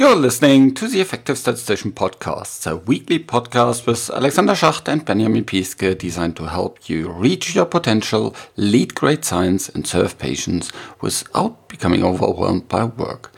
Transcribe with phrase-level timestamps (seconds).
[0.00, 5.44] You're listening to the Effective Statistician Podcast, a weekly podcast with Alexander Schacht and Benjamin
[5.44, 11.68] Piske designed to help you reach your potential, lead great science, and serve patients without
[11.68, 13.30] becoming overwhelmed by work.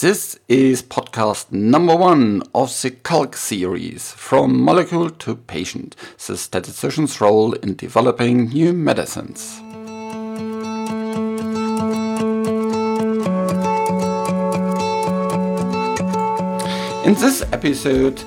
[0.00, 7.20] This is podcast number one of the CALC series, From Molecule to Patient, the statistician's
[7.20, 9.60] role in developing new medicines.
[17.06, 18.20] In this episode,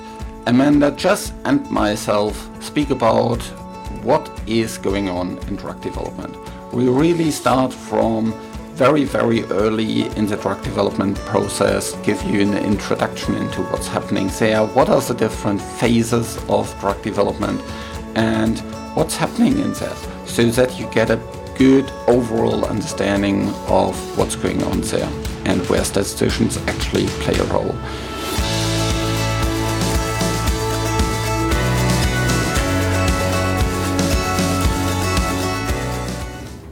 [0.46, 3.42] Amanda, Jess, and myself speak about
[4.02, 6.34] what is going on in drug development.
[6.72, 8.32] We really start from
[8.72, 14.28] very, very early in the drug development process, give you an introduction into what's happening
[14.38, 17.60] there, what are the different phases of drug development,
[18.14, 18.60] and
[18.96, 21.20] what's happening in that, so that you get a
[21.58, 25.10] good overall understanding of what's going on there
[25.44, 27.74] and where statisticians actually play a role.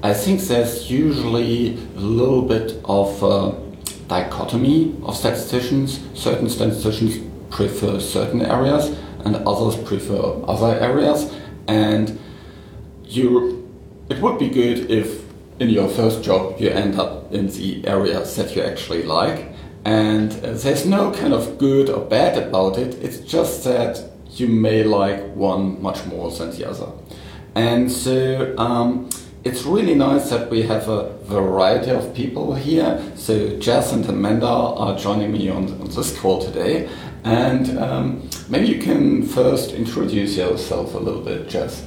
[0.08, 3.54] I think there's usually a little bit of a
[4.08, 6.00] dichotomy of statisticians.
[6.14, 7.18] Certain statisticians
[7.50, 11.30] prefer certain areas and others prefer other areas.
[11.66, 12.18] And
[13.04, 13.70] you,
[14.08, 15.24] it would be good if
[15.60, 19.52] in your first job you end up in the areas that you actually like.
[19.84, 22.94] And there's no kind of good or bad about it.
[23.02, 26.92] It's just that you may like one much more than the other.
[27.54, 29.10] And so, um,
[29.48, 33.02] it's really nice that we have a variety of people here.
[33.16, 36.86] So Jess and Amanda are joining me on, on this call today.
[37.24, 41.82] And um, maybe you can first introduce yourself a little bit, Jess.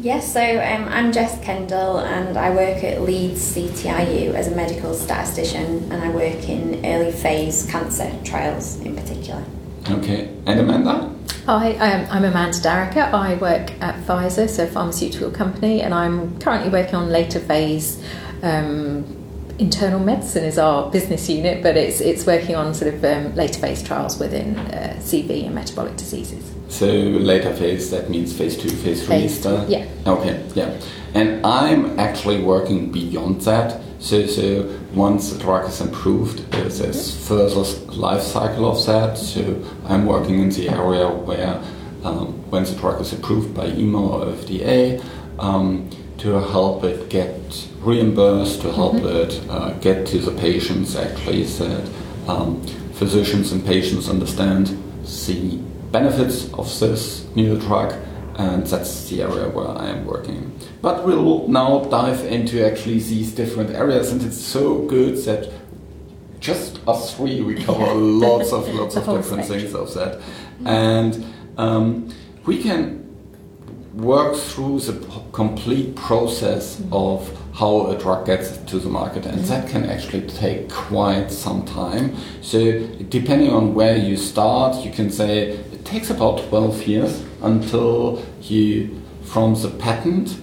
[0.00, 4.94] Yes, so um, I'm Jess Kendall and I work at Leeds CTRU as a medical
[4.94, 9.42] statistician and I work in early phase cancer trials in particular.
[9.90, 11.15] Okay, and Amanda?
[11.46, 13.12] Hi, um, I'm Amanda Darricker.
[13.12, 18.02] I work at Pfizer, so a pharmaceutical company, and I'm currently working on later phase.
[18.42, 19.15] Um,
[19.58, 23.60] internal medicine is our business unit, but it's it's working on sort of um, later
[23.60, 26.52] phase trials within uh, CV and metabolic diseases.
[26.68, 29.68] So later phase that means phase two, phase three phase stuff.
[29.68, 29.86] Yeah.
[30.06, 30.44] Okay.
[30.54, 30.78] Yeah.
[31.14, 33.80] And I'm actually working beyond that.
[33.98, 37.62] So, so once the drug is improved, there's this further
[37.92, 39.16] life cycle of that.
[39.16, 41.62] So I'm working in the area where
[42.04, 45.02] um, when the drug is approved by EMA or FDA,
[45.38, 49.06] um, to help it get reimbursed, to help mm-hmm.
[49.06, 51.90] it uh, get to the patients actually, so that
[52.28, 52.60] um,
[52.94, 54.68] physicians and patients understand
[55.26, 55.58] the
[55.92, 57.94] benefits of this new drug
[58.38, 60.52] and that's the area where I am working.
[60.82, 65.50] But we'll now dive into actually these different areas, and it's so good that
[66.38, 69.60] just us three we cover lots of lots of different spectrum.
[69.60, 70.20] things of that,
[70.66, 71.24] and
[71.56, 72.12] um,
[72.44, 73.05] we can
[73.96, 74.92] work through the
[75.32, 76.92] complete process mm-hmm.
[76.92, 79.48] of how a drug gets to the market and mm-hmm.
[79.48, 85.10] that can actually take quite some time so depending on where you start you can
[85.10, 90.38] say it takes about 12 years until you from the patent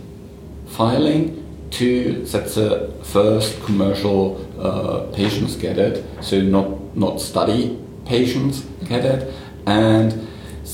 [0.65, 1.39] filing
[1.69, 9.05] to that the first commercial uh, patients get it so not not study patients get
[9.05, 9.31] it
[9.67, 10.27] and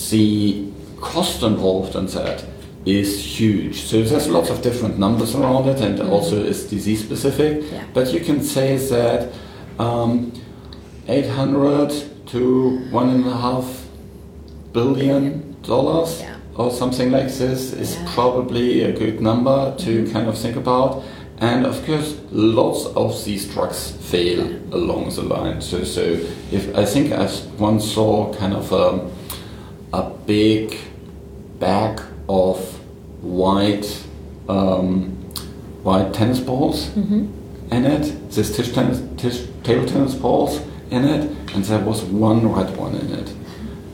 [0.09, 0.65] the
[1.01, 2.45] cost involved in that
[2.85, 3.81] is huge.
[3.81, 6.11] So there's lots of different numbers around it, and mm-hmm.
[6.11, 7.71] also is disease specific.
[7.71, 7.83] Yeah.
[7.93, 9.31] But you can say that
[9.77, 10.31] um,
[11.07, 13.85] 800 to one and a half
[14.71, 16.37] billion dollars yeah.
[16.55, 18.13] or something like this is yeah.
[18.13, 20.13] probably a good number to mm-hmm.
[20.13, 21.03] kind of think about.
[21.41, 24.41] And of course, lots of these drugs fail
[24.73, 25.61] along the line.
[25.61, 26.01] So, so
[26.51, 29.09] if I think I once saw kind of a,
[29.93, 30.77] a big
[31.59, 32.59] bag of
[33.21, 34.05] white
[34.47, 35.09] um,
[35.83, 37.73] white tennis balls mm-hmm.
[37.73, 38.31] in it.
[38.31, 42.95] There's tish tennis, tish, table tennis balls in it, and there was one red one
[42.95, 43.33] in it,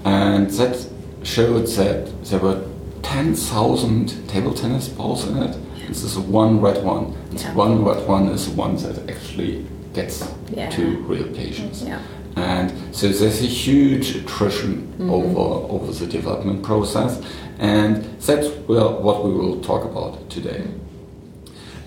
[0.04, 0.88] and that
[1.24, 2.64] showed that there were
[3.02, 5.58] ten thousand table tennis balls in it.
[5.78, 5.88] Yeah.
[5.88, 7.16] This is one red one.
[7.32, 7.54] Yeah.
[7.54, 10.70] One red one is the one that actually gets yeah.
[10.72, 11.84] to real patients.
[11.84, 12.02] Yeah.
[12.36, 15.10] And so there's a huge attrition mm-hmm.
[15.10, 17.22] over over the development process,
[17.60, 20.68] and that's what we will talk about today.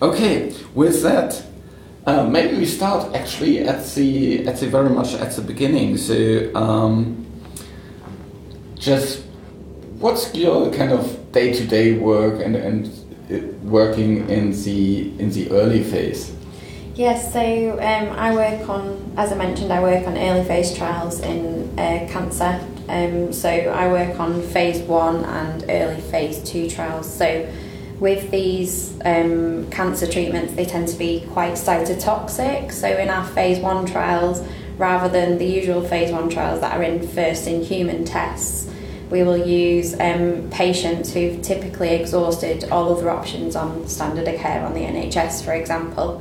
[0.01, 1.43] Okay, with that,
[2.07, 5.99] uh, maybe we start actually at the at the very much at the beginning.
[5.99, 7.27] So, um,
[8.77, 9.25] just
[9.99, 12.87] what's your kind of day to day work and and
[13.31, 16.38] uh, working in the in the early phase?
[16.99, 21.21] Yes, so um, I work on, as I mentioned, I work on early phase trials
[21.21, 22.61] in uh, cancer.
[22.89, 27.09] Um, so I work on phase one and early phase two trials.
[27.09, 27.49] So
[28.01, 32.73] with these um, cancer treatments, they tend to be quite cytotoxic.
[32.73, 34.45] So in our phase one trials,
[34.77, 38.69] rather than the usual phase one trials that are in first in human tests,
[39.09, 44.67] we will use um, patients who've typically exhausted all other options on standard of care
[44.67, 46.21] on the NHS, for example.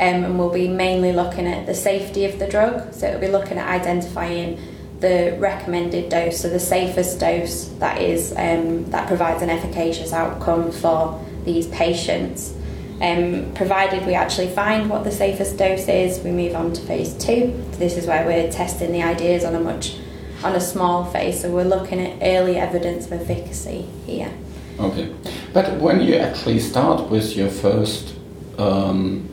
[0.00, 2.92] Um, and we'll be mainly looking at the safety of the drug.
[2.92, 4.58] So it'll be looking at identifying
[5.00, 10.72] the recommended dose, so the safest dose that is um, that provides an efficacious outcome
[10.72, 12.54] for these patients.
[13.02, 17.12] Um, provided we actually find what the safest dose is, we move on to phase
[17.14, 17.52] two.
[17.72, 19.98] This is where we're testing the ideas on a much
[20.42, 24.32] on a small phase, so we're looking at early evidence of efficacy here.
[24.78, 25.12] Okay,
[25.52, 28.14] but when you actually start with your first
[28.58, 29.28] um,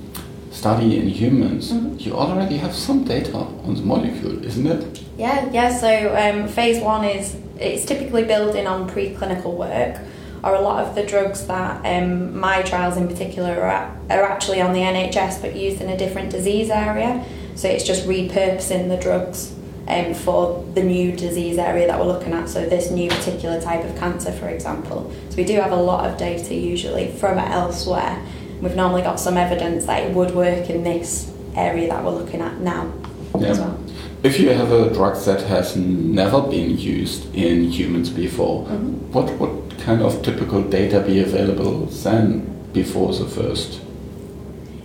[0.52, 1.98] study in humans, mm-hmm.
[1.98, 5.04] you already have some data on the molecule, isn't it?
[5.18, 5.76] Yeah, yeah.
[5.78, 10.00] So um, phase one is it's typically building on preclinical work,
[10.44, 14.62] or a lot of the drugs that um, my trials in particular are, are actually
[14.62, 17.26] on the NHS but used in a different disease area.
[17.56, 19.54] So it's just repurposing the drugs
[19.88, 22.50] um, for the new disease area that we're looking at.
[22.50, 25.14] So this new particular type of cancer, for example.
[25.30, 28.26] So we do have a lot of data usually from elsewhere.
[28.62, 32.42] We've normally got some evidence that it would work in this area that we're looking
[32.42, 32.94] at now
[33.38, 33.48] yeah.
[33.48, 33.80] as well.
[34.24, 39.12] If you have a drug that has never been used in humans before, mm-hmm.
[39.12, 43.82] what what kind of typical data be available then before the first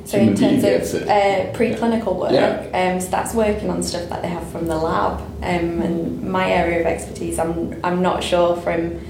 [0.06, 2.68] so in terms of uh, preclinical work, yeah.
[2.72, 5.20] um, so that's working on stuff that they have from the lab.
[5.42, 9.00] Um, and my area of expertise, I'm I'm not sure from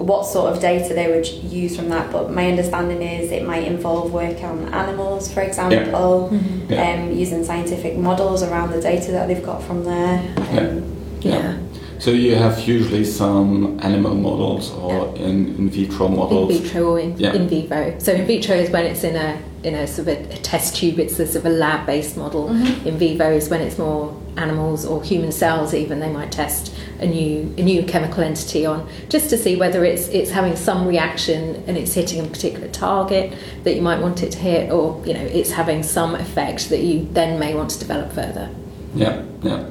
[0.00, 3.64] what sort of data they would use from that, but my understanding is it might
[3.64, 6.38] involve work on animals, for example, yeah.
[6.38, 6.72] Mm-hmm.
[6.72, 6.92] yeah.
[6.92, 10.18] Um, using scientific models around the data that they've got from there.
[10.36, 11.32] Um, yeah.
[11.32, 11.58] yeah.
[12.00, 16.50] So you have usually some animal models or in, in vitro models.
[16.50, 17.98] In vitro or in, in vivo.
[17.98, 20.76] So in vitro is when it's in a in a sort of a, a test
[20.76, 22.48] tube, it's a sort of a lab based model.
[22.48, 22.88] Mm-hmm.
[22.88, 27.06] In vivo is when it's more animals or human cells, even they might test a
[27.06, 31.62] new a new chemical entity on just to see whether it's it's having some reaction
[31.66, 35.12] and it's hitting a particular target that you might want it to hit, or you
[35.12, 38.48] know it's having some effect that you then may want to develop further.
[38.94, 39.68] Yeah, yeah.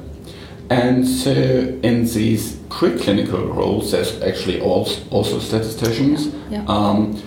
[0.70, 6.32] And so in these preclinical roles, there's actually also, statisticians.
[6.48, 6.64] Yeah.
[6.68, 7.20] Um,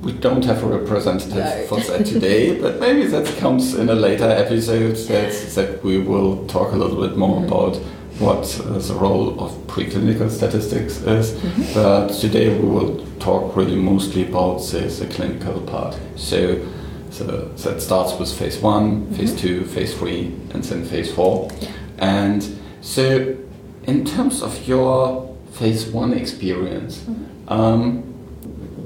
[0.00, 1.66] we don't have a representative no.
[1.66, 6.46] for that today, but maybe that comes in a later episode that, that we will
[6.46, 7.52] talk a little bit more mm-hmm.
[7.52, 7.76] about
[8.20, 11.32] what uh, the role of preclinical statistics is.
[11.32, 11.74] Mm-hmm.
[11.74, 15.98] But today we will talk really mostly about the, the clinical part.
[16.14, 16.64] So,
[17.10, 19.14] so that starts with phase one, mm-hmm.
[19.14, 21.50] phase two, phase three, and then phase four.
[21.60, 21.72] Yeah.
[21.98, 23.36] And so,
[23.84, 27.52] in terms of your phase one experience, mm-hmm.
[27.52, 28.02] um,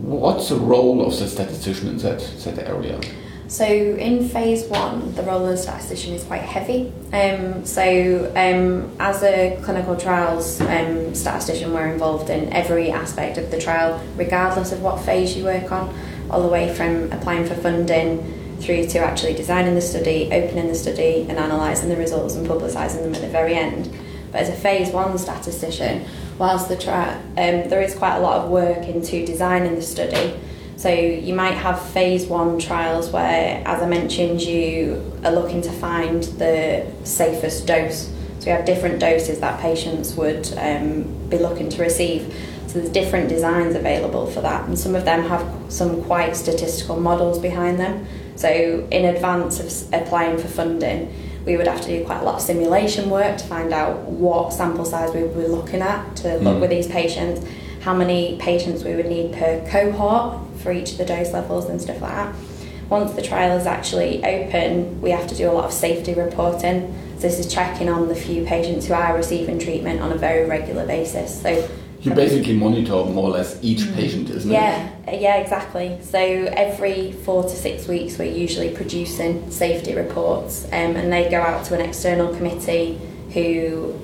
[0.03, 3.01] what's the role of the statistician in that, that area?
[3.53, 6.91] So in phase one, the role of the statistician is quite heavy.
[7.13, 13.51] Um, so um, as a clinical trials um, statistician, we're involved in every aspect of
[13.51, 15.95] the trial, regardless of what phase you work on,
[16.31, 20.75] all the way from applying for funding through to actually designing the study, opening the
[20.75, 23.91] study, and analysing the results and publicising them at the very end.
[24.31, 26.07] But as a phase one statistician,
[26.39, 30.35] whilst the um, there is quite a lot of work into designing the study,
[30.77, 35.71] so you might have phase one trials where, as I mentioned, you are looking to
[35.71, 38.11] find the safest dose.
[38.39, 42.35] So you have different doses that patients would um, be looking to receive.
[42.67, 46.99] So there's different designs available for that, and some of them have some quite statistical
[46.99, 48.07] models behind them.
[48.43, 51.15] So in advance of applying for funding,
[51.47, 54.53] we would have to do quite a lot of simulation work to find out what
[54.53, 56.61] sample size we were looking at to look mm.
[56.61, 57.49] with these patients,
[57.83, 61.81] how many patients we would need per cohort for each of the dose levels and
[61.81, 62.35] stuff like that.
[62.89, 66.93] Once the trial is actually open, we have to do a lot of safety reporting.
[67.19, 70.49] So this is checking on the few patients who are receiving treatment on a very
[70.49, 71.41] regular basis.
[71.41, 71.69] So
[72.03, 73.95] you basically monitor more or less each mm.
[73.95, 75.15] patient, isn't yeah, it?
[75.15, 75.99] Yeah, yeah, exactly.
[76.03, 81.41] So every four to six weeks, we're usually producing safety reports, um, and they go
[81.41, 83.01] out to an external committee
[83.33, 83.99] who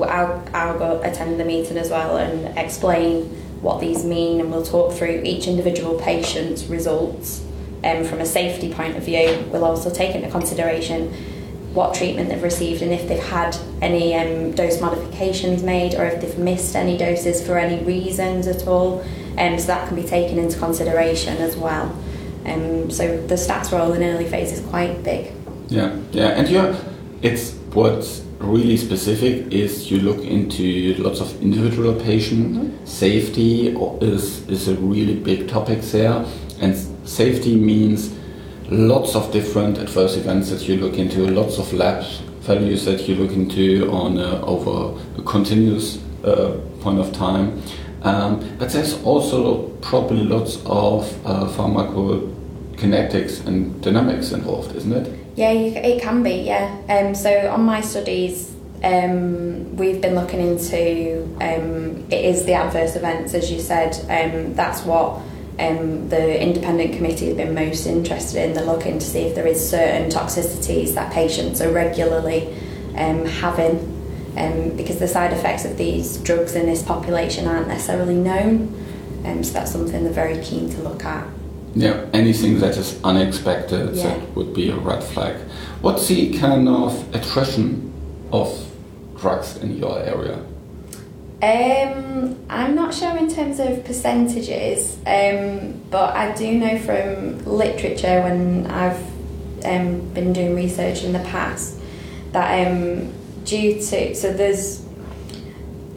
[0.00, 3.24] I'll, I'll go attend the meeting as well and explain
[3.60, 7.44] what these mean, and we'll talk through each individual patient's results.
[7.84, 11.12] Um, from a safety point of view, we'll also take into consideration
[11.74, 16.20] what treatment they've received and if they've had any um, dose modifications made or if
[16.20, 19.04] they've missed any doses for any reasons at all.
[19.38, 21.96] Um, so that can be taken into consideration as well.
[22.44, 25.32] Um, so the stats role in early phase is quite big.
[25.68, 26.76] Yeah, yeah, and you
[27.22, 32.84] it's what's really specific is you look into lots of individual patient Mm-hmm.
[32.84, 33.68] safety
[34.00, 36.26] is is a really big topic there,
[36.60, 38.12] and safety means
[38.72, 42.04] lots of different adverse events that you look into, lots of lab
[42.40, 47.62] values that you look into on a, over a continuous uh, point of time.
[48.02, 55.18] Um, but there's also probably lots of uh, pharmacokinetics and dynamics involved, isn't it?
[55.36, 56.34] Yeah, you, it can be.
[56.42, 56.76] Yeah.
[56.88, 62.96] Um, so on my studies, um, we've been looking into um, it is the adverse
[62.96, 63.94] events, as you said.
[64.10, 65.20] Um, that's what
[65.58, 68.54] um, the independent committee have been most interested in.
[68.54, 72.54] They're looking to see if there is certain toxicities that patients are regularly
[72.96, 73.90] um, having.
[74.34, 78.72] Um, because the side effects of these drugs in this population aren't necessarily known,
[79.26, 81.26] um, so that's something they're very keen to look at.
[81.74, 84.08] Yeah, anything that is unexpected Yeah.
[84.08, 85.36] that would be a red flag.
[85.82, 87.92] What's the kind of attrition
[88.32, 88.58] of
[89.20, 90.38] drugs in your area?
[91.42, 98.22] Um, I'm not sure in terms of percentages, um, but I do know from literature
[98.22, 99.02] when I've
[99.64, 101.80] um, been doing research in the past
[102.30, 103.12] that um,
[103.44, 104.86] due to so there's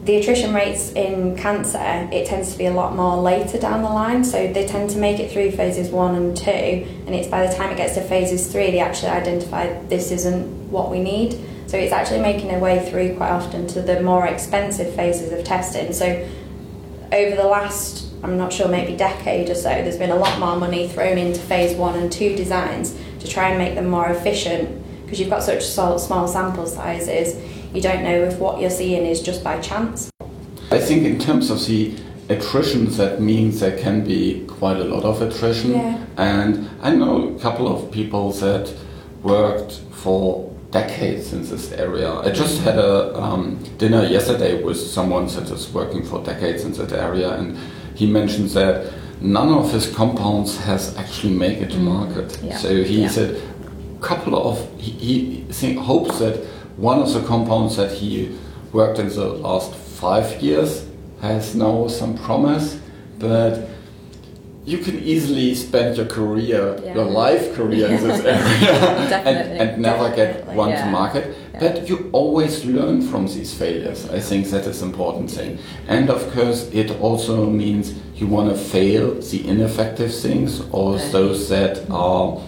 [0.02, 3.88] the attrition rates in cancer it tends to be a lot more later down the
[3.88, 4.24] line.
[4.24, 7.54] So they tend to make it through phases one and two and it's by the
[7.54, 11.76] time it gets to phases three they actually identify this isn't what we need so
[11.76, 15.92] it's actually making their way through quite often to the more expensive phases of testing
[15.92, 16.06] so
[17.12, 20.56] over the last i'm not sure maybe decade or so there's been a lot more
[20.56, 24.82] money thrown into phase one and two designs to try and make them more efficient
[25.04, 27.36] because you've got such small, small sample sizes
[27.74, 30.10] you don't know if what you're seeing is just by chance
[30.70, 31.96] I think in terms of the
[32.28, 35.72] attrition, that means there can be quite a lot of attrition.
[35.72, 36.04] Yeah.
[36.16, 38.74] And I know a couple of people that
[39.22, 40.45] worked for
[40.80, 42.12] decades in this area.
[42.12, 46.72] I just had a um, dinner yesterday with someone that is working for decades in
[46.72, 47.56] that area, and
[47.94, 52.28] he mentioned that none of his compounds has actually made it to market.
[52.42, 52.58] Yeah.
[52.58, 53.08] So he Yeah.
[53.08, 53.30] said
[54.00, 55.16] couple of he, he
[55.60, 56.36] think, hopes that
[56.76, 58.12] one of the compounds that he
[58.72, 60.70] worked in the last five years
[61.22, 62.78] has now some promise,
[63.18, 63.52] but
[64.66, 66.94] you can easily spend your career, Yeah.
[66.96, 68.72] your life career in this area,
[69.24, 71.24] and, and never get one to market.
[71.54, 71.60] Yeah.
[71.60, 74.10] But you always learn from these failures.
[74.10, 75.58] I think that is important thing.
[75.88, 81.12] And of course, it also means you want to fail the ineffective things or Right.
[81.12, 82.40] those that are,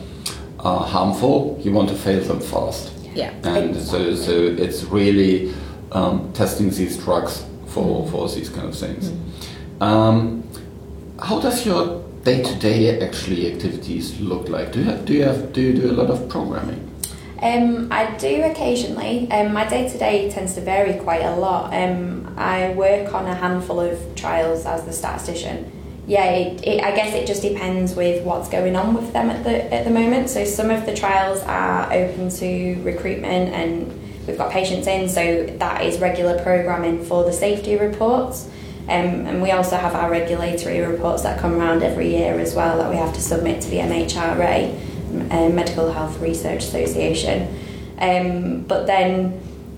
[0.58, 1.56] are harmful.
[1.62, 2.90] You want to fail them fast.
[3.14, 3.30] Yeah.
[3.44, 5.54] And so, so it's really
[5.92, 9.12] um, testing these drugs for, for these kind of things.
[9.80, 10.42] Um,
[11.20, 14.72] how does your day-to-day actually activities look like?
[14.72, 16.84] Do you have, do you have do you do a lot of programming?
[17.40, 19.30] Um, I do occasionally.
[19.30, 21.72] Um, my day to day tends to vary quite a lot.
[21.72, 25.70] Um, I work on a handful of trials as the statistician.
[26.06, 29.44] Yeah, it, it, I guess it just depends with what's going on with them at
[29.44, 30.30] the at the moment.
[30.30, 35.08] So some of the trials are open to recruitment, and we've got patients in.
[35.08, 38.48] So that is regular programming for the safety reports.
[38.88, 42.78] Um, and we also have our regulatory reports that come around every year as well
[42.78, 47.54] that we have to submit to the MHRA, uh, Medical Health Research Association.
[47.98, 49.32] Um, but then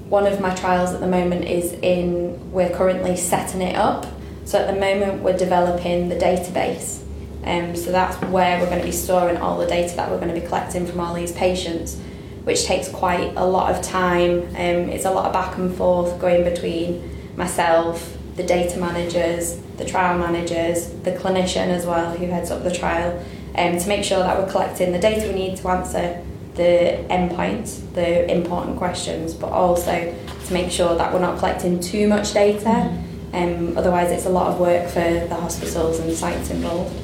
[0.08, 4.06] one of my trials at the moment is in, we're currently setting it up.
[4.44, 7.02] So at the moment we're developing the database.
[7.44, 10.32] Um, so that's where we're going to be storing all the data that we're going
[10.32, 11.98] to be collecting from all these patients,
[12.44, 14.42] which takes quite a lot of time.
[14.50, 19.84] Um, it's a lot of back and forth going between myself, the data managers, the
[19.84, 23.18] trial managers, the clinician as well who heads up the trial,
[23.56, 27.80] um, to make sure that we're collecting the data we need to answer the endpoints,
[27.94, 30.14] the important questions, but also
[30.46, 32.96] to make sure that we're not collecting too much data.
[33.32, 36.94] Um, otherwise, it's a lot of work for the hospitals and sites involved.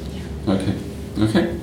[0.48, 0.74] Okay,
[1.18, 1.60] okay.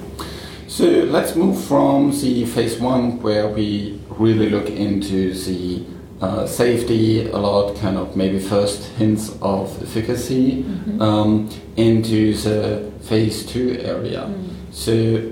[0.67, 5.85] So let's move from the phase one where we really look into the
[6.21, 10.63] uh, safety, a lot kind of maybe first hints of efficacy,
[10.99, 14.33] um, into the phase two area.
[14.71, 15.31] So,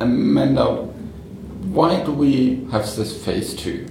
[0.00, 0.88] Amanda,
[1.72, 3.86] why do we have this phase two?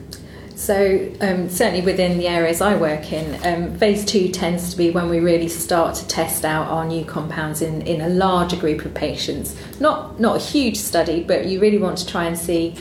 [0.55, 4.89] So, um, certainly within the areas I work in, um, phase two tends to be
[4.89, 8.83] when we really start to test out our new compounds in, in a larger group
[8.83, 9.55] of patients.
[9.79, 12.73] Not, not a huge study, but you really want to try and see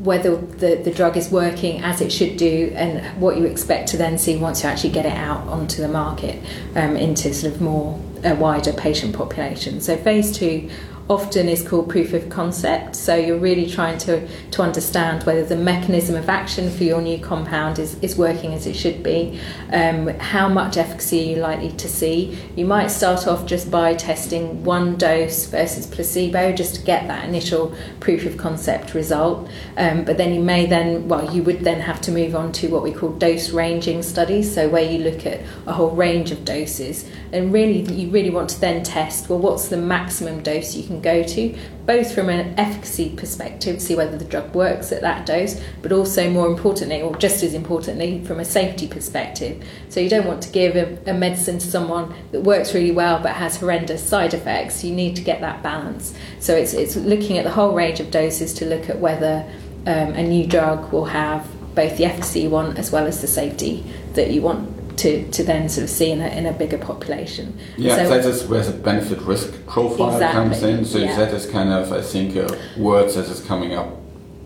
[0.00, 3.98] whether the, the drug is working as it should do and what you expect to
[3.98, 6.42] then see once you actually get it out onto the market
[6.74, 9.80] um, into sort of more a wider patient population.
[9.80, 10.70] So phase two
[11.10, 12.94] often is called proof of concept.
[12.94, 17.18] So you're really trying to, to understand whether the mechanism of action for your new
[17.18, 19.40] compound is, is working as it should be,
[19.72, 22.38] um, how much efficacy are you likely to see.
[22.54, 27.28] You might start off just by testing one dose versus placebo just to get that
[27.28, 29.50] initial proof of concept result.
[29.76, 32.68] Um, but then you may then, well, you would then have to move on to
[32.68, 36.44] what we call dose ranging studies, so where you look at a whole range of
[36.44, 40.82] doses and really you really want to then test well what's the maximum dose you
[40.82, 45.26] can go to both from an efficacy perspective see whether the drug works at that
[45.26, 49.62] dose but also more importantly or just as importantly from a safety perspective.
[49.88, 53.20] So you don't want to give a, a medicine to someone that works really well
[53.22, 54.84] but has horrendous side effects.
[54.84, 56.14] You need to get that balance.
[56.38, 59.50] So it's it's looking at the whole range of doses to look at whether
[59.86, 63.26] um, a new drug will have both the efficacy you want as well as the
[63.26, 66.78] safety that you want to, to then sort of see in a, in a bigger
[66.78, 67.58] population.
[67.76, 70.84] Yeah, so, that is where the benefit risk profile Exactly, comes in.
[70.84, 71.16] So yeah.
[71.16, 73.99] that is kind of, I think, uh, a word that is coming up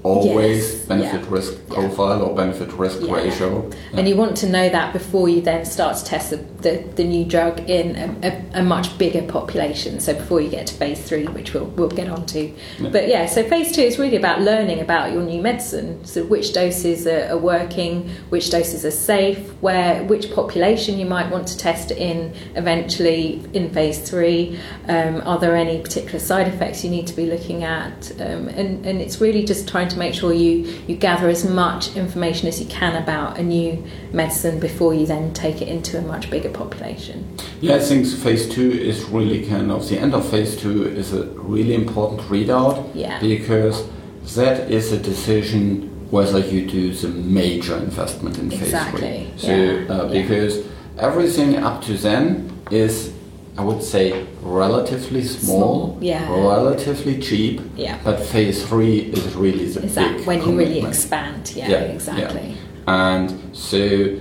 [0.04, 1.26] always Yes, benefit yeah.
[1.30, 1.74] risk Yeah.
[1.74, 3.14] profile or benefit risk Yeah.
[3.14, 3.70] ratio.
[3.94, 7.04] And you want to know that before you then start to test the, the, the
[7.04, 9.98] new drug in a, a, a much bigger population.
[10.00, 12.40] So before you get to phase three, which we'll, we'll get on to.
[12.78, 12.90] Yeah.
[12.90, 16.04] But yeah, so phase two is really about learning about your new medicine.
[16.04, 21.30] So which doses are, are working, which doses are safe, where which population you might
[21.30, 24.58] want to test in eventually in phase three.
[24.86, 28.12] Um, are there any particular side effects you need to be looking at?
[28.20, 31.96] Um, and, and it's really just trying to make sure you, you gather as much
[31.96, 33.82] information as you can about a new
[34.12, 37.36] medicine before you then take it into a much bigger population.
[37.60, 41.12] Yeah, I think phase two is really kind of the end of phase two is
[41.12, 43.18] a really important readout Yeah.
[43.20, 43.84] because
[44.34, 49.38] that is a decision whether you do the major investment in phase Exactly, three.
[49.38, 50.22] So yeah, uh, yeah.
[50.22, 50.64] because
[50.98, 53.12] everything up to then is,
[53.56, 56.28] I would say, relatively small, Small, yeah.
[56.28, 57.60] relatively cheap.
[57.76, 57.98] Yeah.
[58.02, 61.52] But phase three is really the Is big when you really expand?
[61.54, 62.56] Yeah, Yeah, exactly.
[62.88, 64.18] And so,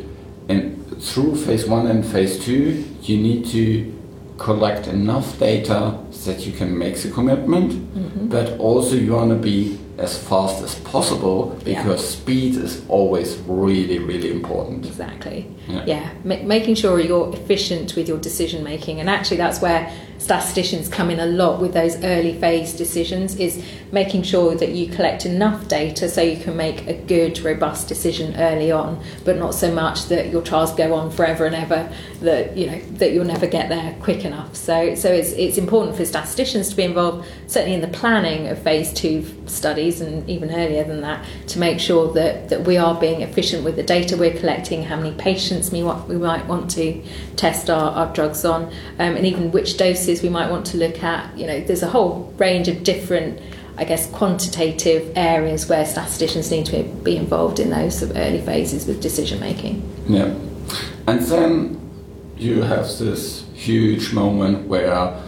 [0.48, 3.92] in, through phase one and phase two, you need to
[4.38, 8.28] collect enough data that you can make the commitment, Mm-hmm.
[8.30, 11.84] but also you want to be as fast as possible Yeah.
[11.84, 14.86] because speed is always really, really important.
[14.88, 15.46] Exactly.
[15.68, 15.84] Yeah.
[15.86, 19.92] Yeah, Ma- making sure you're efficient with your decision making, and actually that's where
[20.24, 23.36] statisticians come in a lot with those early phase decisions.
[23.36, 27.88] Is making sure that you collect enough data so you can make a good, robust
[27.88, 31.92] decision early on, but not so much that your trials go on forever and ever
[32.22, 34.56] that you know that you'll never get there quick enough.
[34.56, 38.58] So, so it's it's important for statisticians to be involved, certainly in the planning of
[38.60, 42.96] phase two studies, and even earlier than that, to make sure that that we are
[43.00, 46.72] being efficient with the data we're collecting, how many patients we want we might want
[46.72, 47.04] to
[47.36, 48.64] test our, our drugs on,
[49.00, 51.36] um, and even which doses we might want to look at.
[51.38, 53.40] You know, there's a whole range of different.
[53.76, 58.40] I guess quantitative areas where statisticians need to be involved in those sort of early
[58.40, 59.82] phases with decision making.
[60.08, 60.32] Yeah.
[61.08, 61.80] And then
[62.38, 65.20] you have this huge moment where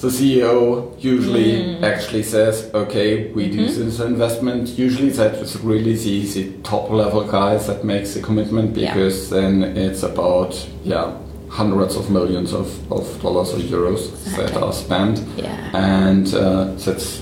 [0.00, 1.82] the CEO usually Mm.
[1.84, 3.84] actually says, okay, we do Mm-hmm.
[3.84, 4.70] this investment.
[4.76, 8.94] Usually that is really the, the top level guys that makes the commitment Yeah.
[8.94, 11.12] because then it's about, yeah,
[11.52, 15.18] hundreds of millions of, of dollars or euros that are spent.
[15.36, 15.70] Yeah.
[15.74, 17.20] And uh, that's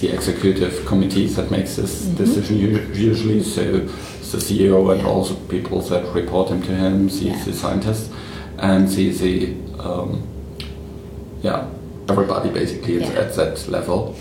[0.00, 2.16] the executive committee that makes this Mhm.
[2.16, 2.56] decision
[2.94, 3.42] usually.
[3.42, 3.62] So
[4.32, 5.08] the CEO and Yeah.
[5.14, 7.44] also people that report him to him, the, Yeah.
[7.44, 8.08] the scientists,
[8.58, 10.22] and the, the um,
[11.42, 11.64] yeah,
[12.08, 13.20] everybody basically is Yeah.
[13.20, 14.14] at that level.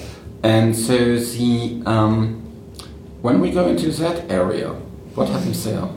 [0.44, 0.98] And so
[1.38, 2.42] the um,
[3.22, 4.70] when we go into that area,
[5.16, 5.88] what happens there?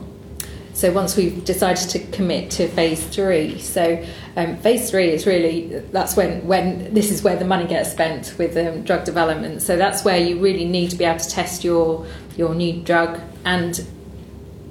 [0.73, 4.03] So once we've decided to commit to phase three, so
[4.35, 8.35] um, phase three is really that's when when this is where the money gets spent
[8.37, 9.61] with um, drug development.
[9.61, 12.05] So that's where you really need to be able to test your
[12.37, 13.85] your new drug and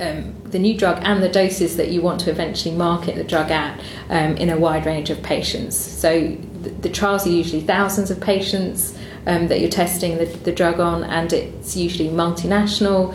[0.00, 3.50] um, the new drug and the doses that you want to eventually market the drug
[3.50, 5.76] at um, in a wide range of patients.
[5.76, 10.52] So the, the trials are usually thousands of patients um, that you're testing the, the
[10.52, 13.14] drug on, and it's usually multinational,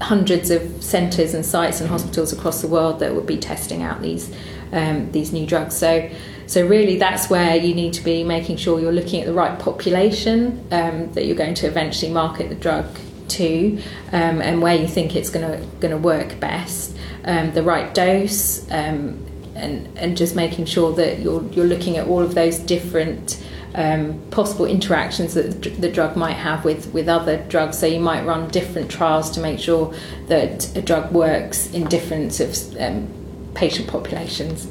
[0.00, 4.02] hundreds of centres and sites and hospitals across the world that would be testing out
[4.02, 4.34] these
[4.72, 5.76] um, these new drugs.
[5.76, 6.08] So.
[6.48, 9.58] So really, that's where you need to be making sure you're looking at the right
[9.58, 12.86] population um, that you're going to eventually market the drug
[13.30, 17.64] to, um, and where you think it's going to going to work best, um, the
[17.64, 22.36] right dose, um, and and just making sure that you're you're looking at all of
[22.36, 23.44] those different
[23.76, 27.78] um, possible interactions that the drug might have with with other drugs.
[27.78, 29.94] So you might run different trials to make sure
[30.26, 33.08] that a drug works in different sort of, um,
[33.54, 34.66] patient populations.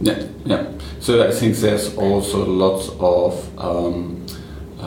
[0.00, 0.72] Yeah, yeah.
[1.00, 4.17] So I think there's also lots of um,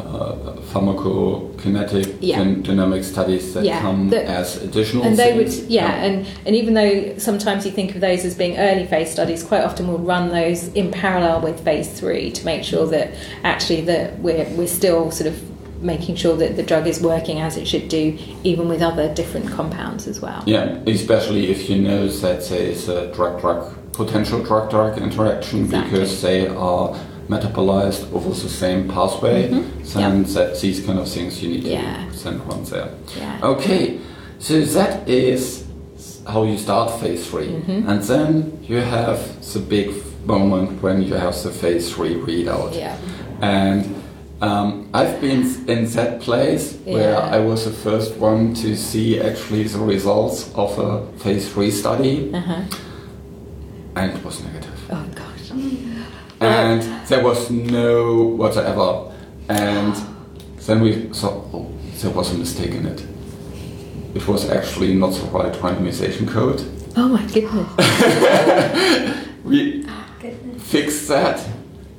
[0.06, 2.42] uh, pharmacokinetic Yeah.
[2.42, 5.68] and dynamic studies that Yeah, come as additional and they would things.
[5.68, 9.44] yeah and and even though sometimes you think of those as being early phase studies
[9.44, 13.12] quite often we'll run those in parallel with phase three to make sure that
[13.44, 15.36] actually that we're we're still sort of
[15.82, 19.50] making sure that the drug is working as it should do even with other different
[19.50, 25.00] compounds as well Yeah, especially if you know that there is a drug-drug potential drug-drug
[25.00, 25.92] interaction Exactly.
[25.92, 26.96] because they are
[27.36, 29.64] metabolized over the same pathway, Mhm.
[29.94, 31.82] then that these kind of things you need Yeah.
[32.12, 32.90] to send on there.
[33.22, 33.84] yeah Okay,
[34.40, 35.64] so that is
[36.34, 37.88] how you start phase 3 Mhm.
[37.90, 38.30] and then
[38.70, 39.20] you have
[39.54, 39.88] the big
[40.26, 42.72] moment when you have the phase three readout.
[42.84, 42.96] yeah
[43.42, 43.82] And
[44.48, 44.68] um,
[45.00, 49.80] I've been in that place where I was the first one to see actually the
[49.96, 50.92] results of a
[51.24, 52.62] phase three study, uh-huh.
[54.00, 54.78] and it was negative.
[54.96, 55.31] oh gosh
[56.42, 59.12] And there was no whatsoever.
[59.50, 59.96] And
[60.66, 63.06] then we saw, oh, there was a mistake in it.
[64.16, 66.62] It was actually not the right randomization code.
[66.98, 67.70] oh my goodness
[69.46, 70.62] We ah, Goodness.
[70.64, 71.40] fixed that,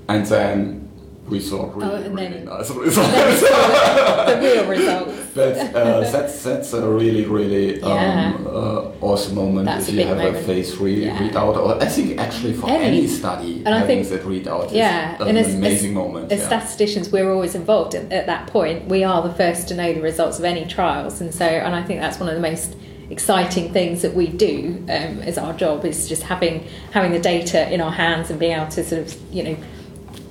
[0.08, 0.81] and then
[1.28, 3.40] we saw really, Oh, and really nice results.
[3.40, 8.34] the real results But uh, that's that's a really really Yeah.
[8.36, 11.16] um, uh, awesome moment That's if you have a phase three Yeah.
[11.18, 12.84] readout, or I think actually for Any.
[12.98, 16.30] any, study And I having think- that readout yeah, is an as- as- amazing moment.
[16.32, 16.46] As yeah.
[16.48, 18.88] statisticians, we're always involved at, at that point.
[18.88, 21.82] We are the first to know the results of any trials, and so and I
[21.82, 22.76] think that's one of the most
[23.10, 27.70] exciting things that we do um, as our job is just having having the data
[27.72, 29.56] in our hands and being able to sort of you know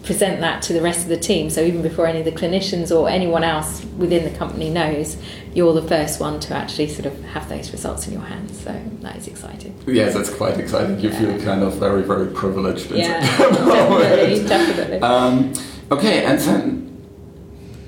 [0.03, 1.49] present that to the rest of the team.
[1.49, 5.17] So even before any of the clinicians or anyone else within the company knows,
[5.53, 8.63] you're the first one to actually sort of have those results in your hands.
[8.63, 9.77] So that is exciting.
[9.85, 10.99] Yes, that's quite exciting.
[10.99, 12.89] You feel kind of very, very privileged.
[12.91, 14.99] Yeah, definitely, definitely.
[15.01, 15.53] Um,
[15.91, 16.91] okay, and then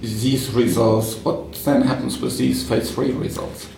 [0.01, 1.15] these results.
[1.15, 3.69] What then happens with these phase three results?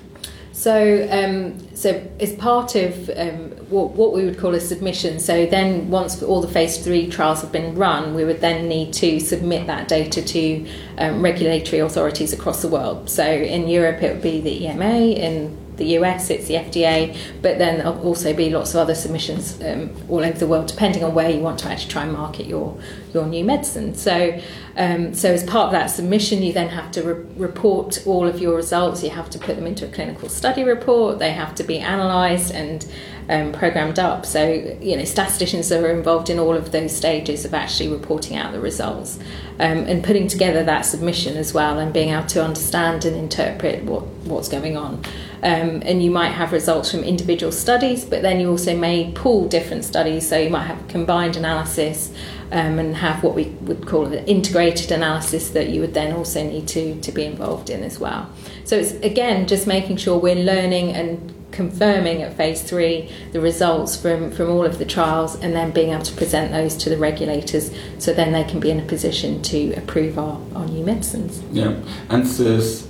[0.51, 5.89] So, um, so as part of um, what, we would call a submission, so then
[5.89, 9.67] once all the phase three trials have been run, we would then need to submit
[9.67, 13.09] that data to um, regulatory authorities across the world.
[13.09, 17.57] So in Europe, it would be the EMA, in the US, it's the FDA, but
[17.57, 21.13] then there'll also be lots of other submissions um, all over the world, depending on
[21.13, 22.77] where you want to actually try and market your
[23.13, 23.95] your new medicine.
[23.95, 24.39] So,
[24.75, 28.39] um, so as part of that submission, you then have to re- report all of
[28.39, 29.03] your results.
[29.03, 31.19] You have to put them into a clinical study report.
[31.19, 32.85] They have to be analysed and
[33.29, 34.25] um, programmed up.
[34.25, 34.47] So,
[34.81, 38.59] you know, statisticians are involved in all of those stages of actually reporting out the
[38.59, 39.17] results
[39.59, 43.83] um, and putting together that submission as well, and being able to understand and interpret
[43.83, 45.01] what what's going on.
[45.45, 49.47] Um, and you might have results from individual studies, but then you also may pool
[49.47, 50.27] different studies.
[50.27, 52.11] So you might have a combined analysis
[52.51, 56.43] um, and have what we would call an integrated analysis that you would then also
[56.43, 58.27] need to, to be involved in as well.
[58.63, 63.95] So it's again just making sure we're learning and confirming at phase three the results
[63.95, 66.97] from, from all of the trials and then being able to present those to the
[66.97, 71.41] regulators so then they can be in a position to approve our, our new medicines.
[71.51, 71.75] Yeah,
[72.09, 72.87] and this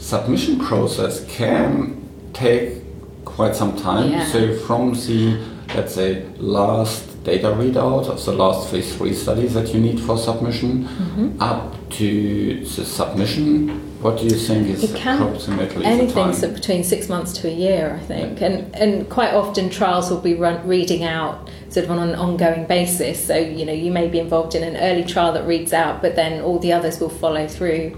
[0.00, 1.96] submission process can
[2.32, 2.82] take
[3.24, 4.10] quite some time.
[4.10, 4.24] Yeah.
[4.26, 5.38] So from the
[5.74, 10.16] let's say last data readout of the last phase three study that you need for
[10.18, 11.42] submission Mm-hmm.
[11.42, 13.68] up to the submission,
[14.00, 17.52] what do you think is It can- approximately Anything so between six months to a
[17.52, 21.90] year, I think, and and quite often trials will be run, reading out sort of
[21.90, 23.24] on an ongoing basis.
[23.26, 26.16] So you know you may be involved in an early trial that reads out, but
[26.16, 27.96] then all the others will follow through,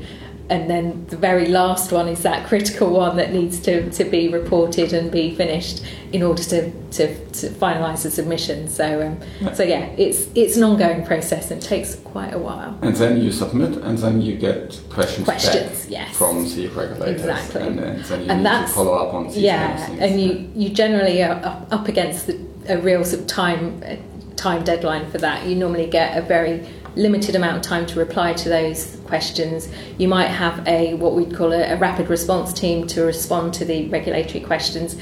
[0.50, 4.28] and then the very last one is that critical one that needs to, to be
[4.28, 8.68] reported and be finished in order to, to, to finalise the submission.
[8.68, 12.78] So um, so yeah, it's it's an ongoing process and takes quite a while.
[12.82, 16.16] And then you submit, and then you get questions, Questions, back yes.
[16.16, 17.62] from the regulators, Exactly.
[17.62, 20.00] and, then then you And need to follow up on these yeah, things.
[20.00, 23.96] and you you generally are up, up against the, a real sort of time uh,
[24.36, 25.46] time deadline for that.
[25.46, 29.68] You normally get a very limited amount of time to reply to those questions.
[29.98, 33.64] You might have a what we'd call a, a rapid response team to respond to
[33.64, 34.96] the regulatory questions.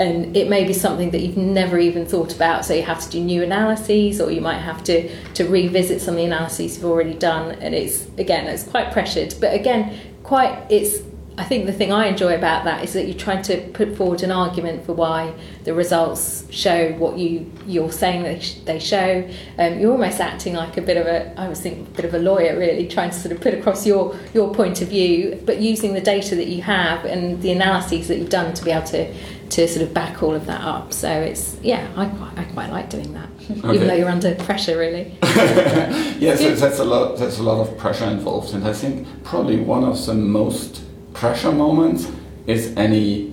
[0.00, 3.10] And it may be something that you've never even thought about, so you have to
[3.10, 6.84] do new analyses, or you might have to, to revisit some of the analyses you've
[6.84, 7.52] already done.
[7.52, 10.98] And it's again, it's quite pressured, but again, quite it's
[11.36, 14.22] I think the thing I enjoy about that is that you're trying to put forward
[14.22, 19.28] an argument for why the results show what you you're saying they, sh- they show.
[19.58, 22.14] Um, you're almost acting like a bit of a I was thinking a bit of
[22.14, 25.58] a lawyer really, trying to sort of put across your your point of view, but
[25.58, 28.86] using the data that you have and the analyses that you've done to be able
[28.88, 29.12] to
[29.50, 30.92] to sort of back all of that up.
[30.92, 33.74] So it's yeah, I quite I quite like doing that, Okay.
[33.74, 35.18] even though you're under pressure really.
[35.22, 37.18] yes, that's, that's a lot.
[37.18, 40.83] There's a lot of pressure involved, and I think probably one of the most
[41.14, 42.10] pressure moments
[42.46, 43.32] is any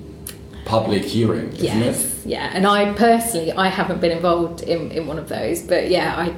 [0.65, 1.95] public hearing, isn't it?
[1.95, 2.51] Yes, yeah.
[2.53, 6.33] And I personally, I haven't been involved in, in one of those, but yeah, I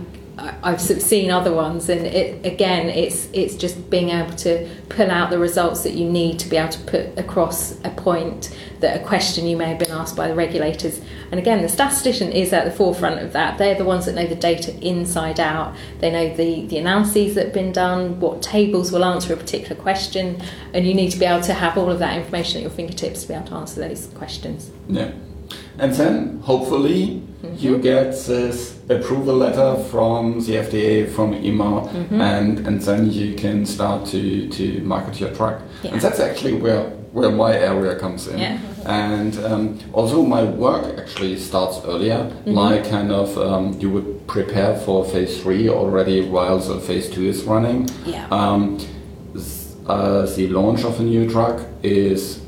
[0.63, 5.29] I've seen other ones, and it again, it's it's just being able to pull out
[5.29, 9.05] the results that you need to be able to put across a point that a
[9.05, 11.01] question you may have been asked by the regulators.
[11.33, 13.57] And again, the statistician is at the forefront of that.
[13.57, 15.75] They're the ones that know the data inside out.
[15.99, 19.75] They know the the analyses that have been done, what tables will answer a particular
[19.81, 20.39] question,
[20.75, 23.23] and you need to be able to have all of that information at your fingertips
[23.23, 24.69] to be able to answer those questions.
[24.87, 25.11] Yeah.
[25.79, 27.55] And then hopefully mm-hmm.
[27.57, 32.21] you get this approval letter from the FDA, from EMA, mm-hmm.
[32.21, 35.63] and, and then you can start to, to market your drug.
[35.81, 35.93] Yeah.
[35.93, 38.39] And that's actually where, where my area comes in.
[38.39, 38.59] Yeah.
[38.85, 44.75] And um, although my work actually starts earlier, like kind of um, you would prepare
[44.79, 47.87] for phase three already while the phase two is running.
[48.05, 48.27] Yeah.
[48.29, 48.79] Um,
[49.87, 52.41] uh, the launch of a new drug is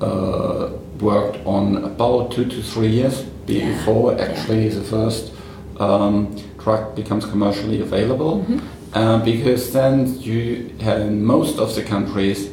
[0.00, 4.24] uh, worked on about two to three years before Yeah.
[4.26, 5.32] actually the first
[5.80, 8.46] um, drug becomes commercially available.
[8.94, 12.48] Uh, because then you, have in most of the countries,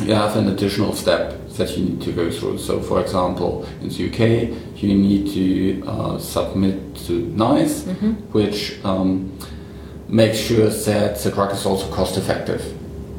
[0.00, 2.58] you have an additional step that you need to go through.
[2.58, 7.84] So, for example, in the UK, you need to uh, submit to NICE,
[8.32, 9.32] which um,
[10.08, 12.60] makes sure that the drug is also cost effective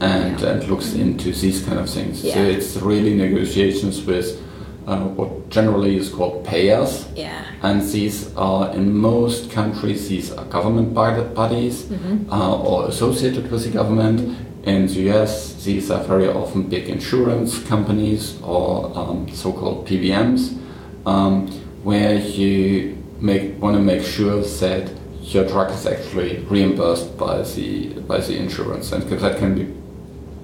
[0.01, 0.49] and, Yeah.
[0.49, 2.21] and looks into these kind of things.
[2.21, 4.41] So, it's really negotiations with
[4.85, 7.07] uh, what generally is called payers.
[7.15, 7.41] Yeah.
[7.63, 11.89] And these are, in most countries, these are government bod- bodies
[12.31, 14.37] uh, or associated with the government.
[14.65, 20.57] In the US, these are very often big insurance companies or um, so-called PBMs,
[21.05, 21.47] um,
[21.83, 27.89] where you make, want to make sure that your drug is actually reimbursed by the
[28.07, 29.67] by the insurance, and that can be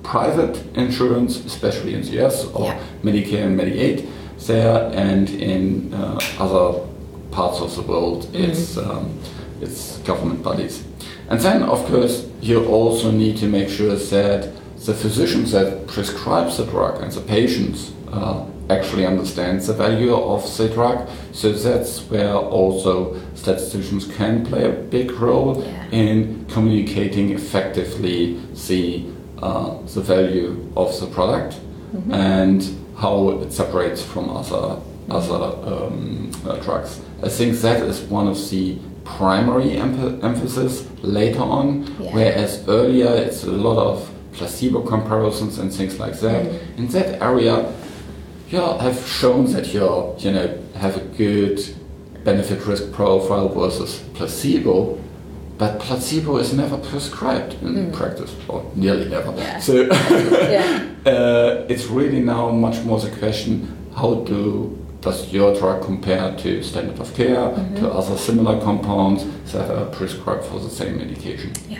[0.04, 2.80] private insurance, especially in the US, or Yeah.
[3.04, 4.08] Medicare and Medicaid
[4.48, 6.80] there, and in uh, other
[7.32, 9.18] parts of the world, it's um,
[9.62, 10.84] it's government bodies.
[11.32, 14.50] And then, of course, you also need to make sure that
[14.86, 20.42] the physicians that prescribe the drug and the patients uh, actually understand the value of
[20.58, 21.08] the drug.
[21.32, 26.00] So that's where also statisticians can play a big role Yeah.
[26.02, 29.04] in communicating effectively the
[29.42, 31.56] uh, the value of the product
[32.12, 32.62] and
[32.96, 34.78] how it separates from other
[35.10, 37.00] other um, uh, drugs.
[37.24, 42.12] I think that is one of the primary emph- emphasis later on, Yeah.
[42.14, 46.46] whereas earlier it's a lot of placebo comparisons and things like that.
[46.78, 47.66] In that area,
[48.50, 49.82] you have shown that you
[50.20, 51.60] you know have a good
[52.24, 54.98] benefit risk profile versus placebo,
[55.58, 59.34] but placebo is never prescribed in practice, or nearly never.
[59.38, 59.60] Yeah.
[59.60, 59.74] So
[60.52, 60.84] Yeah.
[61.06, 66.64] uh, it's really now much more the question: How do does your drug compare to
[66.64, 71.52] standard of care, to other similar compounds that are prescribed for the same medication?
[71.68, 71.80] Yeah.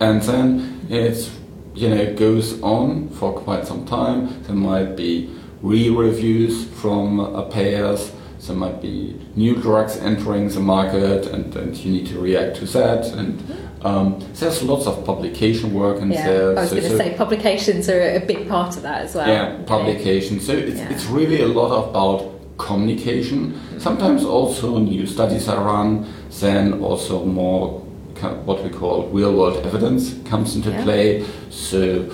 [0.00, 1.30] And then it
[1.74, 4.42] you know goes on for quite some time.
[4.42, 5.30] There might be
[5.62, 8.12] re-reviews from uh, payers.
[8.46, 12.64] There might be new drugs entering the market, and, and you need to react to
[12.66, 13.06] that.
[13.14, 13.40] And
[13.82, 16.26] um, there's lots of publication work in Yeah.
[16.26, 16.58] there.
[16.58, 19.14] I was So- going to so- say publications are a big part of that as
[19.14, 19.28] well.
[19.28, 19.64] yeah, you know.
[19.64, 20.40] publication.
[20.40, 20.90] So it's, Yeah.
[20.90, 23.54] it's really a lot about communication.
[23.78, 26.06] Sometimes also new studies are run,
[26.40, 27.80] then also more
[28.44, 30.82] what we call real world evidence comes into Yeah.
[30.84, 31.24] play.
[31.50, 32.04] So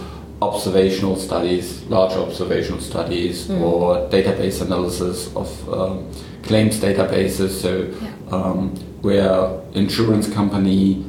[0.41, 6.05] observational studies, large observational studies, or database analysis of um,
[6.43, 7.51] claims databases.
[7.61, 7.71] So
[8.35, 11.05] um, where insurance company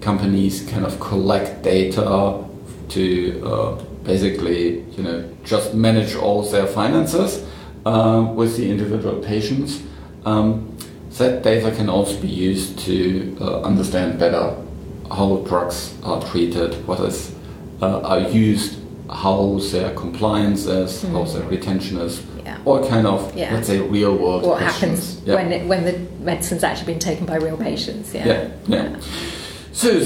[0.00, 2.42] companies kind of collect data
[2.88, 7.44] to uh, basically, you know, just manage all their finances
[7.86, 9.82] uh, with the individual patients.
[10.24, 10.76] Um,
[11.18, 14.54] that data can also be used to uh, understand better
[15.10, 17.34] how drugs are treated, what is
[17.82, 18.78] uh, are used,
[19.10, 22.58] how their compliance is, how their retention is, Yeah.
[22.64, 23.54] all kind of Yeah.
[23.54, 25.14] let's say real world What questions.
[25.16, 25.34] happens Yeah.
[25.34, 28.14] when it, when the medicine's actually been taken by real patients?
[28.14, 28.48] Yeah.
[28.68, 28.96] Yeah.
[29.72, 30.00] So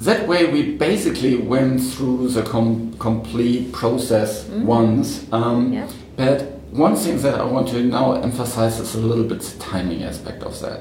[0.00, 5.24] that way we basically went through the com- complete process once.
[5.30, 5.86] Um, Yeah.
[6.16, 10.02] But one thing that I want to now emphasize is a little bit the timing
[10.04, 10.80] aspect of that,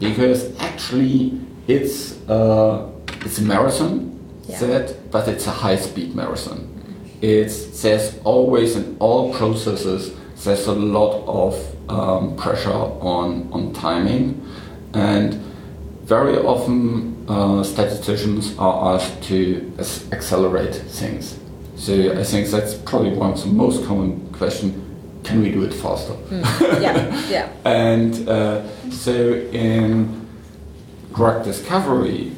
[0.00, 1.38] because actually
[1.68, 2.88] it's uh,
[3.24, 4.58] it's a marathon, Yeah.
[4.60, 6.66] that, but it's a high speed marathon.
[7.22, 10.12] It's there's always in all processes
[10.44, 11.54] there's a lot of
[11.90, 14.40] um, pressure on, on timing,
[14.94, 15.34] and
[16.04, 19.70] very often uh, statisticians are asked to
[20.12, 21.38] accelerate things.
[21.76, 24.74] So I think that's probably one of the most common questions.
[25.30, 26.12] Can we do it faster?
[26.12, 26.82] Mm.
[26.82, 27.52] Yeah, yeah.
[27.64, 30.26] and uh, so in
[31.14, 32.32] drug discovery,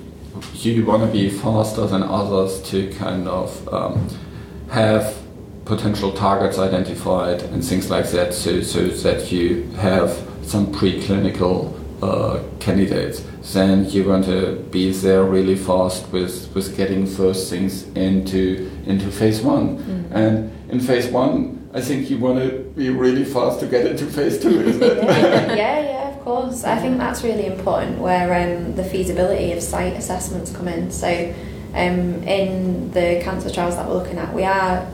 [0.54, 4.08] you want to be faster than others to kind of um,
[4.70, 5.16] have
[5.64, 10.10] potential targets identified and things like that so, so that you have
[10.42, 17.06] some preclinical uh, candidates then you want to be there really fast with, with getting
[17.06, 20.10] first things into into phase one mm.
[20.10, 24.04] and in phase one I think you want to be really fast to get into
[24.04, 25.02] phase two, isn't it?
[25.04, 26.64] yeah, yeah, of course.
[26.64, 30.90] I think that's really important where um, the feasibility of site assessments come in.
[30.90, 31.08] So,
[31.72, 34.86] um, in the cancer trials that we're looking at, we are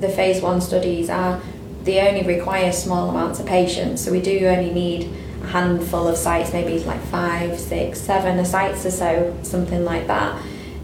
[0.00, 1.40] the phase one studies are
[1.84, 5.10] they only require small amounts of patients, so we do only need
[5.42, 10.34] a handful of sites, maybe like five, six, seven sites or so, something like that.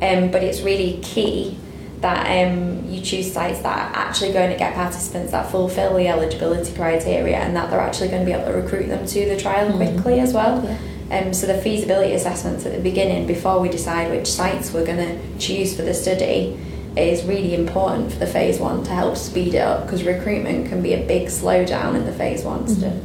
[0.00, 1.58] Um, but it's really key
[2.02, 6.08] that um, you choose sites that are actually going to get participants that fulfill the
[6.08, 9.36] eligibility criteria and that they're actually going to be able to recruit them to the
[9.36, 9.76] trial mm-hmm.
[9.94, 10.62] quickly as well.
[10.64, 10.78] Yeah.
[11.12, 14.98] Um, so the feasibility assessments at the beginning, before we decide which sites we're going
[14.98, 16.58] to choose for the study,
[16.96, 20.82] is really important for the phase one to help speed it up because recruitment can
[20.82, 22.80] be a big slowdown in the phase one mm-hmm.
[22.80, 23.00] study.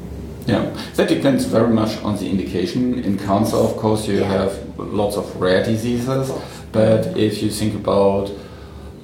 [0.48, 3.04] Yeah, that depends very much on the indication.
[3.04, 4.28] In cancer, of course, you yeah.
[4.28, 6.32] have lots of rare diseases,
[6.72, 8.32] but if you think about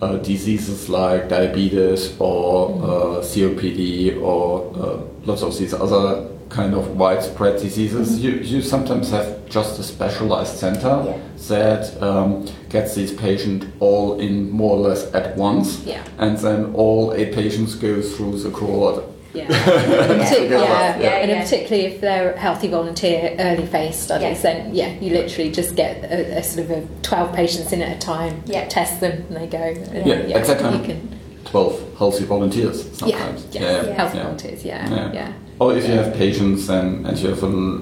[0.03, 6.95] uh, diseases like diabetes or uh, COPD or uh, lots of these other kind of
[6.95, 8.25] widespread diseases, mm-hmm.
[8.25, 11.17] you, you sometimes have just a specialized center yeah.
[11.47, 16.03] that um, gets these patients all in more or less at once, yeah.
[16.19, 19.03] and then all eight patients go through the cohort
[19.35, 19.47] yeah.
[19.49, 20.99] yeah.
[20.99, 21.09] yeah.
[21.09, 26.03] and particularly if they're healthy volunteer early phase studies, then yeah, you literally just get
[26.03, 28.67] a, a, sort of a twelve patients in at a time, yeah.
[28.67, 29.57] test them, and they go.
[29.57, 33.47] And, yeah, yeah, at that time, can, twelve healthy volunteers sometimes.
[33.51, 33.93] Yeah, yeah, yeah.
[33.93, 34.63] healthy volunteers.
[34.63, 35.33] Yeah, yeah.
[35.59, 37.79] Or if you have patients and and you have a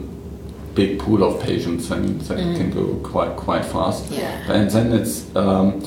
[0.73, 2.55] big pool of patients, then that mm.
[2.55, 4.09] can go quite quite fast.
[4.11, 5.35] Yeah, and then it's.
[5.35, 5.85] Um,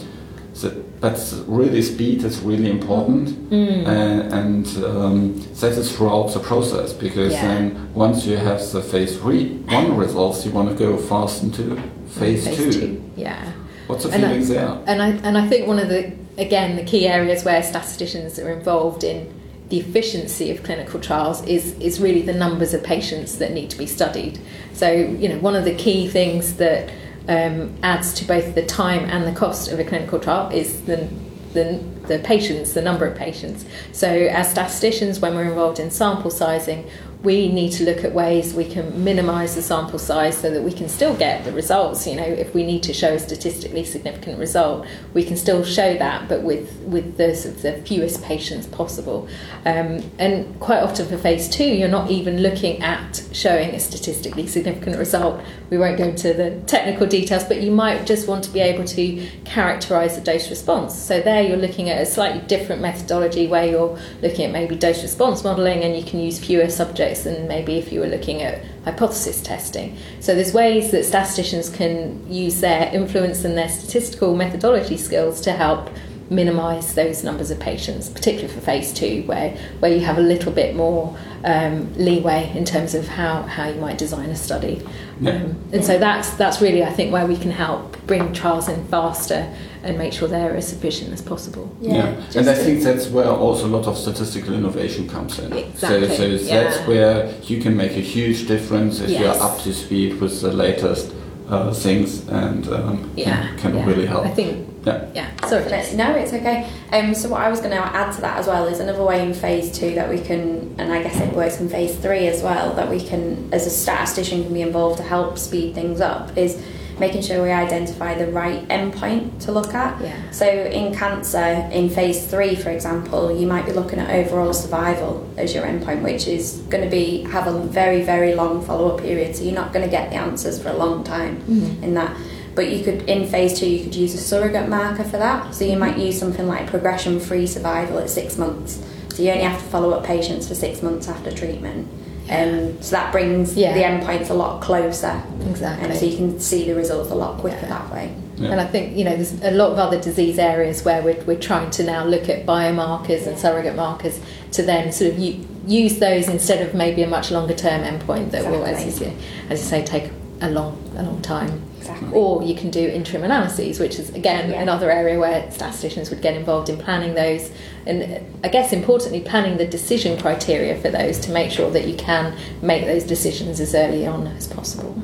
[1.05, 3.87] that's really speed is really important mm.
[3.87, 7.47] and, and um, that is throughout the process because yeah.
[7.47, 9.49] then once you have the phase three
[9.81, 12.73] one results you want to go fast into phase, phase two.
[12.73, 13.11] two.
[13.17, 13.53] yeah
[13.87, 17.07] what's the feeling there and I, and I think one of the again the key
[17.07, 19.31] areas where statisticians are involved in
[19.69, 23.77] the efficiency of clinical trials is is really the numbers of patients that need to
[23.77, 24.41] be studied
[24.73, 26.91] so you know one of the key things that
[27.29, 31.09] um, adds to both the time and the cost of a clinical trial is the,
[31.53, 33.65] the, the patients, the number of patients.
[33.93, 36.89] So, as statisticians, when we're involved in sample sizing,
[37.25, 40.71] we need to look at ways we can minimize the sample size so that we
[40.71, 42.23] can still get the results you know.
[42.23, 46.43] If we need to show a statistically significant result we can still show that but
[46.43, 47.29] with with the,
[47.63, 49.27] the fewest patients possible.
[49.65, 54.47] Um, and quite often for phase two you're not even looking at showing a statistically
[54.47, 55.43] significant result.
[55.71, 58.85] We won't go into the technical details but you might just want to be able
[58.85, 60.95] to characterize the dose response.
[60.95, 65.03] So there you're looking at a slightly different methodology where you're looking at maybe dose
[65.03, 68.65] response modeling and you can use fewer subjects than maybe if you were looking at
[68.85, 69.97] hypothesis testing.
[70.21, 75.53] So there's ways that statisticians can use their influence and their statistical methodology skills to
[75.53, 75.89] help
[76.31, 80.53] minimise those numbers of patients, particularly for phase two, where, where you have a little
[80.53, 84.83] bit more um, leeway in terms of how, how you might design a study.
[85.21, 85.33] Yeah.
[85.33, 88.85] Um, and so that's that's really I think where we can help bring trials in
[88.89, 89.49] faster
[89.85, 91.75] and make sure they're as efficient as possible.
[91.81, 92.39] Yeah, yeah.
[92.41, 95.53] and I think that's where also a lot of statistical innovation comes in.
[95.53, 96.09] Exactly.
[96.09, 96.65] So, so yeah.
[96.65, 99.21] that's where you can make a huge difference if yes.
[99.21, 101.15] you're up to speed with the latest
[101.49, 103.55] uh, things and um, yeah.
[103.59, 104.27] can, can really help.
[104.27, 105.11] I think yeah.
[105.15, 105.47] Yeah.
[105.47, 105.65] Sorry.
[105.97, 106.71] No, it's okay.
[106.93, 109.23] Um, so what I was going to add to that as well is another way
[109.23, 112.43] in phase two that we can, and I guess it works in phase three as
[112.43, 116.37] well, that we can, as a statistician, can be involved to help speed things up
[116.37, 116.63] is
[116.99, 120.01] making sure we identify the right endpoint to look at.
[120.01, 120.31] Yeah.
[120.31, 125.29] So in cancer, in phase three, for example, you might be looking at overall survival
[125.37, 129.01] as your endpoint, which is going to be have a very very long follow up
[129.01, 129.35] period.
[129.35, 131.83] So you're not going to get the answers for a long time mm-hmm.
[131.83, 132.17] in that.
[132.55, 135.55] But you could in phase two, you could use a surrogate marker for that.
[135.55, 138.81] So you might use something like progression free survival at six months.
[139.15, 141.89] So you only have to follow up patients for six months after treatment
[142.31, 143.75] Um, so that brings Yeah.
[143.75, 145.21] the endpoints a lot closer.
[145.51, 145.91] Exactly.
[145.91, 147.69] And so you can see the results a lot quicker Yeah.
[147.69, 148.13] that way.
[148.39, 148.51] Yeah.
[148.53, 151.39] And I think you know there's a lot of other disease areas where we're, we're
[151.51, 154.19] trying to now look at biomarkers and surrogate markers
[154.53, 158.31] to then sort of u- use those instead of maybe a much longer term endpoint
[158.31, 159.13] that will, as you, say,
[159.51, 161.61] as you say, take a long a long time.
[161.85, 162.09] Exactly.
[162.13, 164.63] Or you can do interim analyses, which is again Yeah.
[164.63, 167.51] another area where statisticians would get involved in planning those,
[167.87, 171.95] and I guess importantly planning the decision criteria for those to make sure that you
[171.95, 174.95] can make those decisions as early on as possible.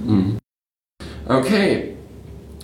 [1.28, 1.94] Okay,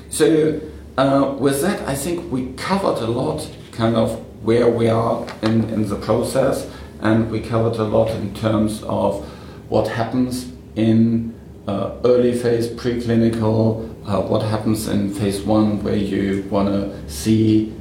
[0.08, 0.60] so
[0.96, 5.68] uh, with that, I think we covered a lot, kind of where we are in,
[5.68, 6.66] in the process,
[7.02, 9.24] and we covered a lot in terms of
[9.68, 11.34] what happens in
[11.68, 17.74] uh, early phase preclinical, uh, what happens in phase one, where you want to see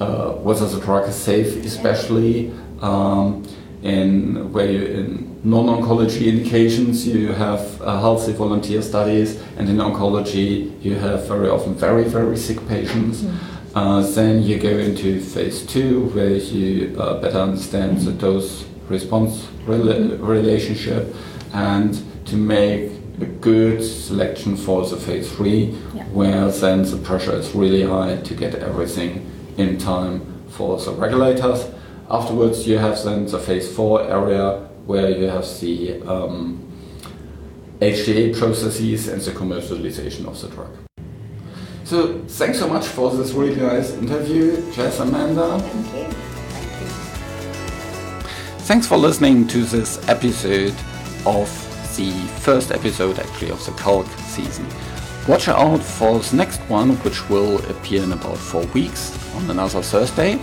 [0.00, 3.46] uh, whether the drug is safe, especially um,
[3.82, 10.70] in where you in non-oncology indications you have uh, healthy volunteer studies, and in oncology
[10.84, 13.24] you have very often very very sick patients.
[13.74, 19.46] Uh, then you go into phase two, where you uh, better understand the dose response
[19.66, 21.14] rela- relationship,
[21.54, 26.04] and to make a good selection for the phase three, Yeah.
[26.12, 31.66] where then the pressure is really high to get everything in time for the regulators.
[32.10, 36.58] Afterwards, you have then the phase four area where you have the um,
[37.80, 40.70] HTA processes and the commercialization of the drug.
[41.84, 45.58] So, thanks so much for this really nice interview, Jess Amanda.
[45.58, 46.14] Thank you.
[48.64, 50.74] Thanks for listening to this episode
[51.26, 51.48] of
[51.96, 54.66] the first episode actually of the Calc season.
[55.28, 59.82] Watch out for the next one, which will appear in about four weeks on another
[59.82, 60.40] Thursday.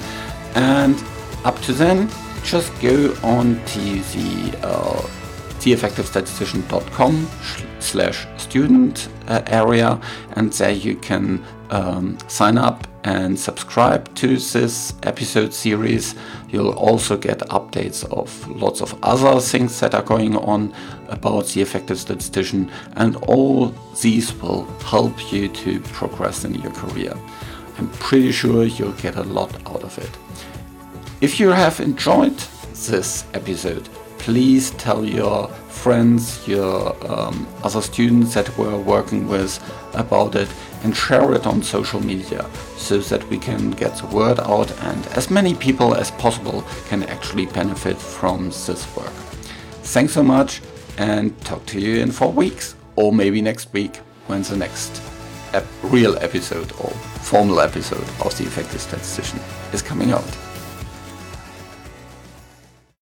[0.55, 1.01] And
[1.43, 2.09] up to then,
[2.43, 5.01] just go on to the uh,
[5.59, 7.29] theeffectivestatistician.com
[7.79, 9.99] slash student uh, area
[10.33, 16.15] and there you can um, sign up and subscribe to this episode series.
[16.49, 20.73] You'll also get updates of lots of other things that are going on
[21.09, 27.13] about the effective statistician, and all these will help you to progress in your career.
[27.77, 30.11] I'm pretty sure you'll get a lot out of it.
[31.21, 32.37] If you have enjoyed
[32.87, 33.87] this episode,
[34.19, 39.59] please tell your friends, your um, other students that we're working with
[39.93, 40.49] about it
[40.83, 42.45] and share it on social media
[42.77, 47.03] so that we can get the word out and as many people as possible can
[47.03, 49.13] actually benefit from this work.
[49.83, 50.61] Thanks so much
[50.99, 53.95] and talk to you in four weeks or maybe next week
[54.27, 55.01] when the next
[55.53, 56.89] ep- real episode or
[57.23, 59.39] formal episode of The Effective Statistician
[59.73, 60.48] is coming out.